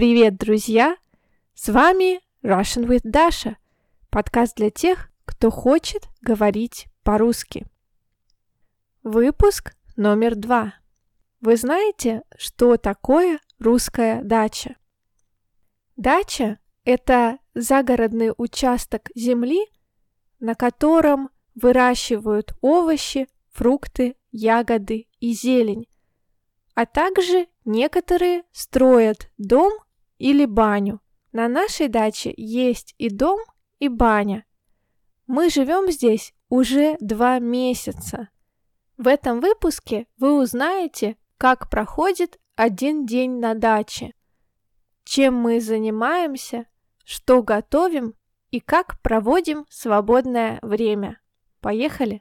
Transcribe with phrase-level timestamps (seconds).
[0.00, 0.96] Привет, друзья!
[1.52, 3.56] С вами Russian with Dasha,
[4.08, 7.66] подкаст для тех, кто хочет говорить по-русски.
[9.02, 10.72] Выпуск номер два.
[11.42, 14.76] Вы знаете, что такое русская дача?
[15.96, 19.66] Дача– это загородный участок земли,
[20.38, 25.88] на котором выращивают овощи, фрукты, ягоды и зелень,
[26.74, 29.70] а также некоторые строят дом
[30.20, 31.00] или баню.
[31.32, 33.40] На нашей даче есть и дом,
[33.78, 34.44] и баня.
[35.26, 38.28] Мы живем здесь уже два месяца.
[38.98, 44.12] В этом выпуске вы узнаете, как проходит один день на даче,
[45.04, 46.66] чем мы занимаемся,
[47.04, 48.14] что готовим
[48.50, 51.18] и как проводим свободное время.
[51.60, 52.20] Поехали!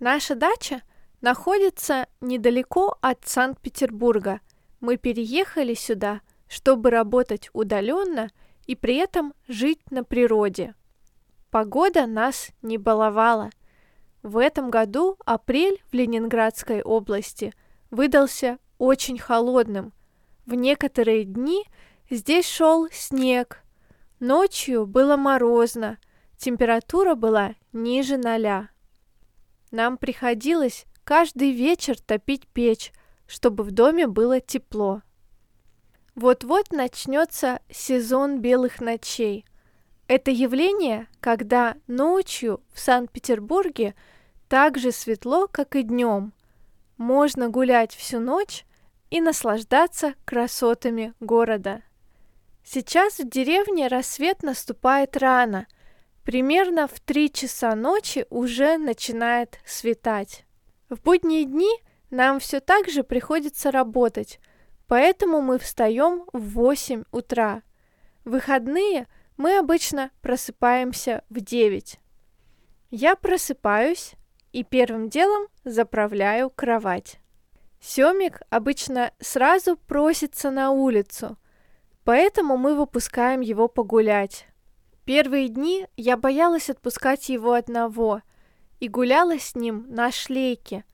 [0.00, 0.82] Наша дача
[1.22, 4.40] находится недалеко от Санкт-Петербурга.
[4.80, 6.20] Мы переехали сюда,
[6.54, 8.30] чтобы работать удаленно
[8.68, 10.76] и при этом жить на природе.
[11.50, 13.50] Погода нас не баловала.
[14.22, 17.52] В этом году апрель в Ленинградской области
[17.90, 19.92] выдался очень холодным.
[20.46, 21.64] В некоторые дни
[22.08, 23.64] здесь шел снег.
[24.20, 25.98] Ночью было морозно,
[26.36, 28.68] температура была ниже ноля.
[29.72, 32.92] Нам приходилось каждый вечер топить печь,
[33.26, 35.02] чтобы в доме было тепло.
[36.14, 39.44] Вот-вот начнется сезон белых ночей.
[40.06, 43.94] Это явление, когда ночью в Санкт-Петербурге
[44.48, 46.32] так же светло, как и днем.
[46.96, 48.64] Можно гулять всю ночь
[49.10, 51.82] и наслаждаться красотами города.
[52.62, 55.66] Сейчас в деревне рассвет наступает рано,
[56.24, 60.46] Примерно в 3 часа ночи уже начинает светать.
[60.88, 61.70] В будние дни
[62.10, 64.40] нам все так же приходится работать,
[64.86, 67.62] поэтому мы встаем в 8 утра.
[68.24, 71.98] В выходные мы обычно просыпаемся в 9.
[72.90, 74.14] Я просыпаюсь
[74.52, 77.18] и первым делом заправляю кровать.
[77.80, 81.36] Семик обычно сразу просится на улицу,
[82.04, 84.46] поэтому мы выпускаем его погулять.
[85.04, 88.22] Первые дни я боялась отпускать его одного
[88.80, 90.84] и гуляла с ним на шлейке,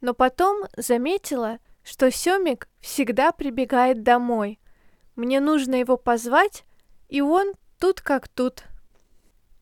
[0.00, 4.60] но потом заметила, что Семик всегда прибегает домой.
[5.16, 6.64] Мне нужно его позвать,
[7.08, 8.64] и он тут как тут.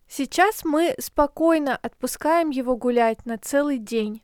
[0.08, 4.22] Сейчас мы спокойно отпускаем его гулять на целый день.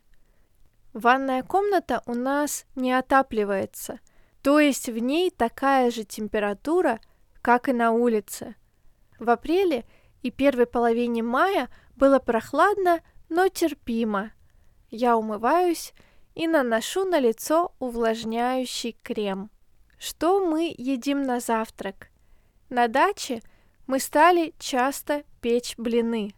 [0.93, 3.99] Ванная комната у нас не отапливается,
[4.41, 6.99] то есть в ней такая же температура,
[7.41, 8.55] как и на улице–
[9.19, 9.85] в апреле
[10.21, 14.31] и первой половине мая было прохладно, но терпимо.
[14.89, 15.93] Я умываюсь
[16.37, 19.49] и наношу на лицо увлажняющий крем.
[19.97, 22.09] Что мы едим на завтрак?
[22.69, 23.41] На даче
[23.87, 26.33] мы стали часто печь блины.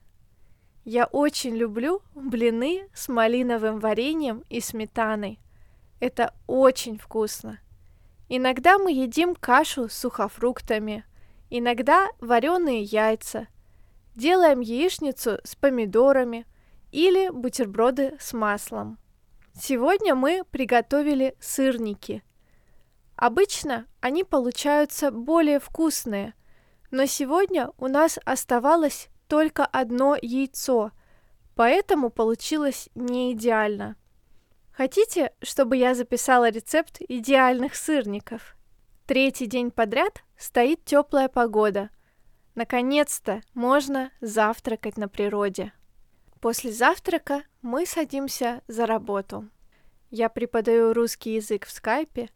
[0.85, 5.39] Я очень люблю блины с малиновым вареньем и сметаной.
[5.99, 7.59] Это очень вкусно.
[8.29, 11.03] Иногда мы едим кашу с сухофруктами–
[11.51, 13.47] Иногда вареные яйца.
[14.15, 16.45] Делаем яичницу с помидорами
[16.91, 18.98] или бутерброды с маслом.
[19.61, 22.23] Сегодня мы приготовили сырники.
[23.17, 26.33] Обычно они получаются более вкусные,
[26.91, 30.91] но сегодня у нас оставалось только одно яйцо,
[31.55, 33.97] поэтому получилось не идеально.
[34.71, 38.55] Хотите, чтобы я записала рецепт идеальных сырников?
[39.05, 41.89] Третий день подряд стоит теплая погода.
[42.55, 45.73] Наконец-то можно завтракать на природе.
[46.41, 49.49] После завтрака мы садимся за работу.
[50.09, 52.29] Я преподаю русский язык в скайпе,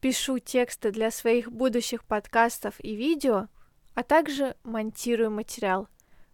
[0.00, 3.48] пишу тексты для своих будущих подкастов и видео,
[3.94, 5.88] а также монтирую материал.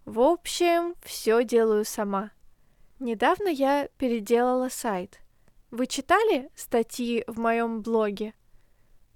[0.05, 2.33] В общем, все делаю сама.
[2.99, 5.21] Недавно я переделала сайт.
[5.71, 8.35] Вы читали статьи в моем блоге?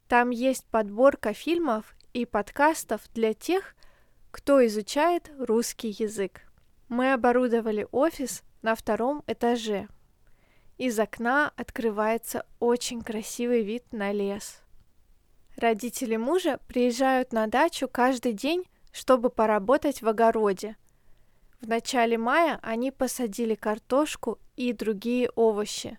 [0.06, 3.74] Там есть подборка фильмов и подкастов для тех,
[4.30, 6.42] кто изучает русский язык.
[6.90, 9.86] Мы оборудовали офис на втором этаже.
[10.76, 14.60] Из окна открывается очень красивый вид на лес.
[15.56, 20.76] Родители мужа приезжают на дачу каждый день, чтобы поработать в огороде.
[21.60, 25.96] В начале мая они посадили картошку и другие овощи.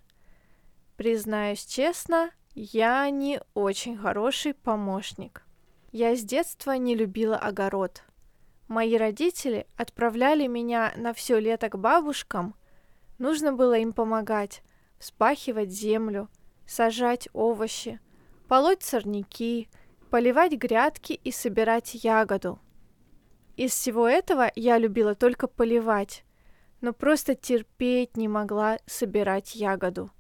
[0.98, 5.44] Признаюсь честно, я не очень хороший помощник.
[5.94, 8.04] Я с детства не любила огород.
[8.72, 12.56] Мои родители отправляли меня на все лето к бабушкам.
[13.18, 14.64] Нужно было им помогать,
[14.98, 16.30] вспахивать землю,
[16.66, 18.00] сажать овощи,
[18.48, 19.68] полоть сорняки,
[20.10, 22.60] поливать грядки и собирать ягоду.
[23.58, 26.24] Из всего этого я любила только поливать,
[26.80, 30.12] но просто терпеть не могла собирать ягоду.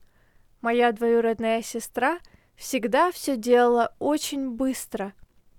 [0.60, 2.20] Моя двоюродная сестра
[2.58, 5.14] всегда все делала очень быстро,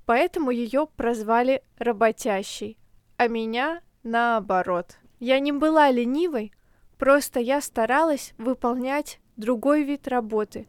[0.05, 2.77] поэтому ее прозвали работящей,
[3.23, 4.99] а меня наоборот.
[5.21, 6.53] Я не была ленивой,
[6.99, 10.67] просто я старалась выполнять другой вид работы.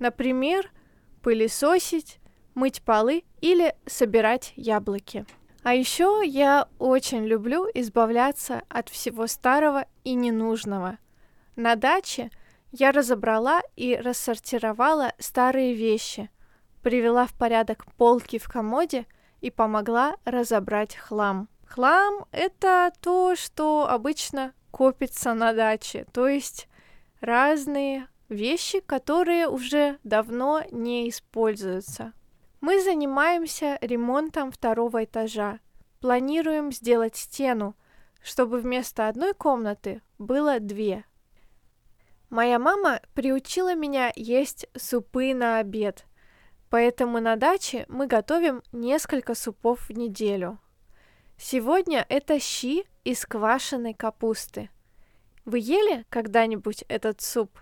[0.00, 0.72] Например,
[1.22, 2.18] пылесосить,
[2.56, 5.24] мыть полы или собирать яблоки.
[5.62, 10.98] А еще я очень люблю избавляться от всего старого и ненужного.
[11.54, 12.30] На даче
[12.72, 16.28] я разобрала и рассортировала старые вещи,
[16.82, 19.06] привела в порядок полки в комоде
[19.40, 21.48] и помогла разобрать хлам.
[21.66, 26.68] Хлам— это то, что обычно копится на даче, то есть
[27.20, 32.12] разные вещи, которые уже давно не используются.
[32.60, 35.60] Мы занимаемся ремонтом второго этажа.
[36.00, 37.76] Планируем сделать стену,
[38.22, 41.04] чтобы вместо одной комнаты было две.
[42.30, 46.04] Моя мама приучила меня есть супы на обед,
[46.68, 50.58] поэтому на даче мы готовим несколько супов в неделю.
[51.36, 54.70] Сегодня это щи из квашеной капусты.
[55.44, 57.58] Вы ели когда-нибудь этот суп?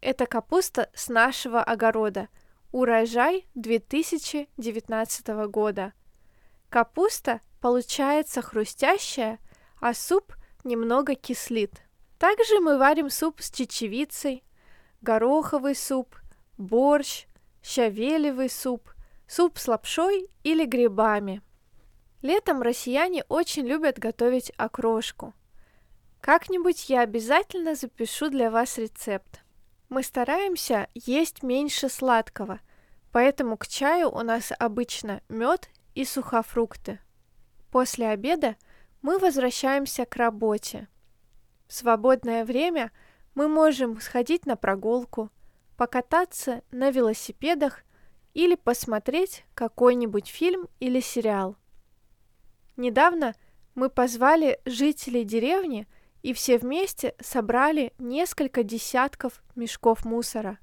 [0.00, 2.28] Это капуста с нашего огорода–
[2.70, 5.94] Урожай 2019 года.
[6.68, 9.38] Капуста получается хрустящая,
[9.80, 10.34] а суп
[10.64, 11.80] немного кислит.
[12.18, 14.44] Также мы варим суп с чечевицей,
[15.00, 16.14] гороховый суп,
[16.58, 17.26] борщ,
[17.62, 18.90] щавелевый суп,
[19.26, 21.40] суп с лапшой или грибами.
[22.20, 25.34] Летом россияне очень любят готовить окрошку.
[26.20, 29.40] Как-нибудь я обязательно запишу для вас рецепт.
[29.88, 32.60] Мы стараемся есть меньше сладкого,
[33.12, 36.98] поэтому к чаю у нас обычно мед и сухофрукты.
[37.70, 38.56] После обеда
[39.00, 40.88] мы возвращаемся к работе.
[41.68, 42.90] В свободное время
[43.34, 45.30] мы можем сходить на прогулку,
[45.76, 47.84] покататься на велосипедах
[48.34, 51.56] или посмотреть какой-нибудь фильм или сериал.
[52.78, 53.34] Недавно
[53.74, 55.86] мы позвали жителей деревни–
[56.22, 60.58] и все вместе собрали несколько десятков мешков мусора.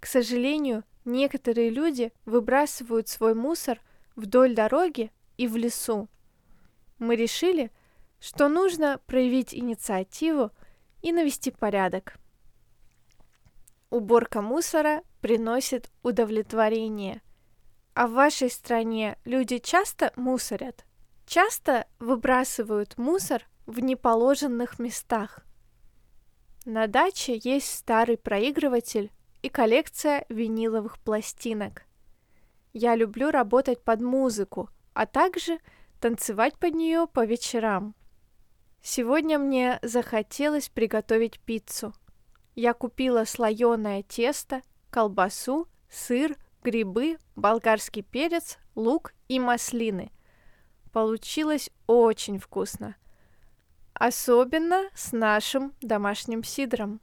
[0.00, 3.80] К сожалению, некоторые люди выбрасывают свой мусор
[4.16, 6.08] вдоль дороги и в лесу.
[6.98, 7.70] Мы решили,
[8.20, 10.50] что нужно проявить инициативу
[11.02, 12.14] и навести порядок.
[13.90, 17.22] Уборка мусора приносит удовлетворение.
[17.94, 20.84] А в вашей стране люди часто мусорят?
[21.26, 25.40] Часто выбрасывают мусор в неположенных местах.
[26.64, 29.10] На даче есть старый проигрыватель
[29.42, 31.84] и коллекция виниловых пластинок.
[32.72, 35.58] Я люблю работать под музыку, а также
[36.00, 37.94] танцевать под нее по вечерам.
[38.82, 41.94] Сегодня мне захотелось приготовить пиццу.
[42.54, 50.10] Я купила слоеное тесто, колбасу, сыр, грибы, болгарский перец, лук и маслины.
[50.94, 52.94] Получилось очень вкусно.
[53.94, 57.00] Особенно с нашим домашним сидром,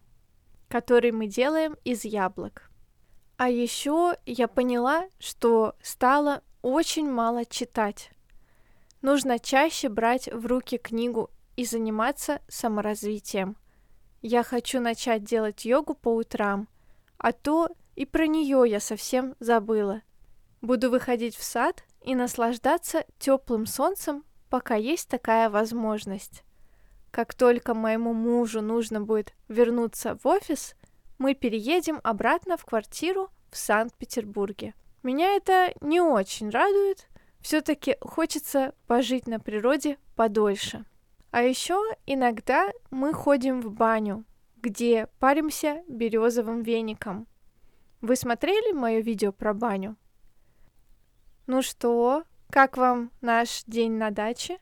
[0.69, 2.71] который мы делаем из яблок.
[3.35, 8.11] А еще я поняла, что стало очень мало читать.
[9.01, 13.57] Нужно чаще брать в руки книгу и заниматься саморазвитием.
[14.21, 16.69] Я хочу начать делать йогу по утрам,
[17.17, 20.01] а то и про нее я совсем забыла.
[20.61, 26.43] Буду выходить в сад и наслаждаться теплым солнцем, пока есть такая возможность.
[27.11, 30.75] Как только моему мужу нужно будет вернуться в офис,
[31.17, 34.73] мы переедем обратно в квартиру в Санкт-Петербурге.
[35.03, 37.07] Меня это не очень радует,
[37.41, 40.85] все-таки хочется пожить на природе подольше.
[41.31, 44.25] А еще иногда мы ходим в баню,
[44.57, 47.27] где паримся березовым веником.
[48.01, 49.95] Вы смотрели мое видео про баню?
[51.47, 54.59] Ну что, как вам наш день на даче?